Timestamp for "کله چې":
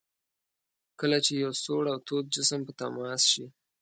0.99-1.33